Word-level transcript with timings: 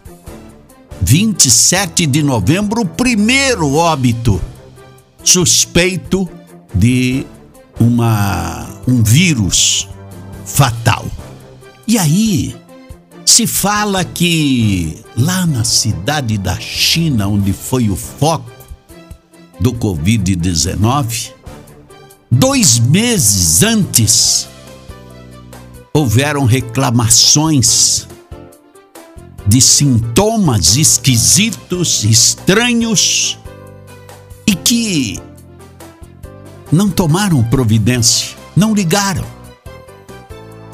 27 1.02 2.06
de 2.06 2.24
novembro, 2.24 2.82
o 2.82 2.86
primeiro 2.86 3.76
óbito 3.76 4.42
suspeito 5.24 6.30
de 6.74 7.26
uma 7.80 8.68
um 8.88 9.04
vírus 9.04 9.88
fatal. 10.46 11.06
E 11.88 11.98
aí 11.98 12.56
se 13.26 13.48
fala 13.48 14.04
que 14.06 15.04
lá 15.18 15.46
na 15.46 15.64
cidade 15.64 16.38
da 16.38 16.60
China, 16.60 17.28
onde 17.28 17.52
foi 17.52 17.90
o 17.90 17.96
foco 17.96 18.52
do 19.60 19.74
Covid-19, 19.74 21.32
Dois 22.38 22.80
meses 22.80 23.64
antes, 23.64 24.50
houveram 25.94 26.44
reclamações 26.44 28.10
de 29.48 29.62
sintomas 29.62 30.76
esquisitos, 30.76 32.04
estranhos 32.04 33.40
e 34.46 34.54
que 34.54 35.18
não 36.70 36.90
tomaram 36.90 37.42
providência, 37.42 38.36
não 38.54 38.74
ligaram. 38.76 39.26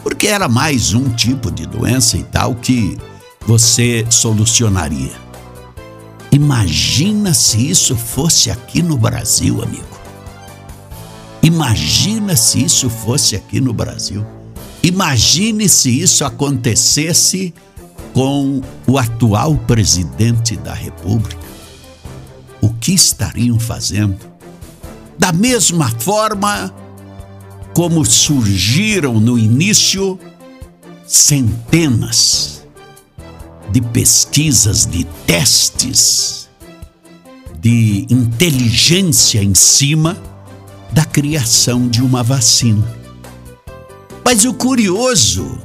Porque 0.01 0.25
era 0.25 0.49
mais 0.49 0.95
um 0.95 1.09
tipo 1.09 1.51
de 1.51 1.67
doença 1.67 2.17
e 2.17 2.23
tal 2.23 2.55
que 2.55 2.97
você 3.45 4.03
solucionaria. 4.09 5.13
Imagina 6.31 7.35
se 7.35 7.69
isso 7.69 7.95
fosse 7.95 8.49
aqui 8.49 8.81
no 8.81 8.97
Brasil, 8.97 9.61
amigo. 9.61 10.00
Imagina 11.43 12.35
se 12.35 12.63
isso 12.63 12.89
fosse 12.89 13.35
aqui 13.35 13.59
no 13.59 13.73
Brasil. 13.73 14.25
Imagine 14.83 15.67
se 15.67 16.01
isso 16.01 16.23
acontecesse 16.23 17.53
com 18.13 18.61
o 18.85 18.97
atual 18.97 19.55
presidente 19.55 20.55
da 20.57 20.73
República. 20.73 21.41
O 22.61 22.69
que 22.73 22.93
estariam 22.93 23.59
fazendo? 23.59 24.17
Da 25.17 25.31
mesma 25.31 25.89
forma 25.89 26.73
como 27.73 28.05
surgiram 28.05 29.19
no 29.19 29.37
início 29.39 30.19
centenas 31.07 32.65
de 33.71 33.81
pesquisas, 33.81 34.85
de 34.85 35.05
testes, 35.25 36.49
de 37.59 38.05
inteligência 38.09 39.41
em 39.41 39.55
cima 39.55 40.17
da 40.91 41.05
criação 41.05 41.87
de 41.87 42.01
uma 42.01 42.23
vacina. 42.23 42.83
Mas 44.23 44.45
o 44.45 44.53
curioso 44.53 45.57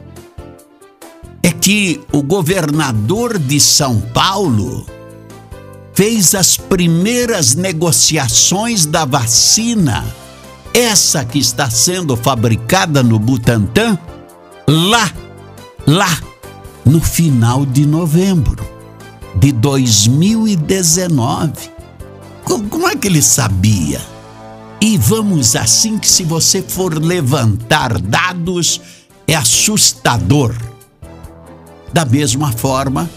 é 1.43 1.51
que 1.51 2.01
o 2.13 2.23
governador 2.23 3.39
de 3.39 3.61
São 3.61 4.01
Paulo 4.01 4.87
fez 5.95 6.35
as 6.35 6.57
primeiras 6.57 7.55
negociações 7.55 8.85
da 8.85 9.05
vacina, 9.05 10.05
essa 10.75 11.25
que 11.25 11.39
está 11.39 11.71
sendo 11.71 12.17
fabricada 12.17 13.03
no 13.03 13.19
Butantan, 13.19 13.99
lá, 14.69 15.11
lá, 15.87 16.21
no 16.85 17.01
final 17.01 17.65
de 17.65 17.87
novembro 17.87 18.67
de 19.37 19.53
2019. 19.53 21.71
Como 22.45 22.89
é 22.89 22.95
que 22.95 23.09
ele 23.09 23.23
sabia? 23.23 24.01
E 24.81 24.99
vamos 24.99 25.57
assim 25.57 25.99
que 25.99 26.09
se 26.09 26.23
você 26.23 26.61
for 26.61 27.03
levantar 27.03 28.01
dados 28.01 28.81
é 29.27 29.35
assustador. 29.35 30.55
Da 31.93 32.05
mesma 32.05 32.53
forma 32.53 33.09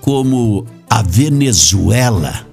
como 0.00 0.66
a 0.88 1.02
Venezuela, 1.02 2.46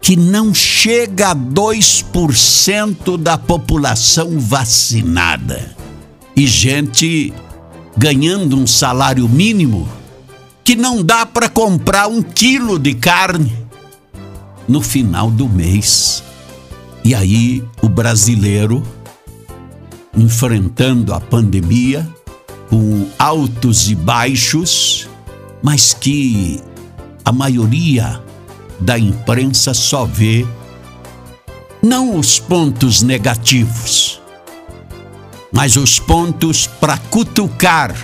que 0.00 0.16
não 0.16 0.52
chega 0.52 1.30
a 1.30 1.36
2% 1.36 3.16
da 3.16 3.38
população 3.38 4.38
vacinada. 4.38 5.74
E 6.36 6.46
gente 6.46 7.32
ganhando 7.96 8.58
um 8.58 8.66
salário 8.66 9.28
mínimo 9.28 9.88
que 10.64 10.76
não 10.76 11.02
dá 11.02 11.24
para 11.24 11.48
comprar 11.48 12.08
um 12.08 12.22
quilo 12.22 12.78
de 12.78 12.94
carne 12.94 13.56
no 14.68 14.80
final 14.80 15.30
do 15.30 15.48
mês. 15.48 16.22
E 17.04 17.14
aí 17.14 17.64
o 17.80 17.88
brasileiro 17.88 18.82
enfrentando 20.16 21.12
a 21.12 21.20
pandemia 21.20 22.06
com 22.68 23.06
altos 23.18 23.90
e 23.90 23.94
baixos, 23.94 25.08
mas 25.62 25.94
que 25.94 26.60
a 27.24 27.32
maioria 27.32 28.22
da 28.80 28.98
imprensa 28.98 29.74
só 29.74 30.04
vê 30.04 30.46
não 31.82 32.16
os 32.16 32.38
pontos 32.38 33.02
negativos, 33.02 34.20
mas 35.52 35.76
os 35.76 35.98
pontos 35.98 36.66
para 36.66 36.96
cutucar 36.96 37.94